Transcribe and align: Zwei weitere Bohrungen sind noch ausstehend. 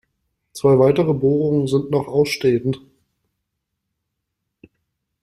Zwei 0.53 0.79
weitere 0.79 1.13
Bohrungen 1.13 1.67
sind 1.67 1.91
noch 1.91 2.07
ausstehend. 2.07 2.81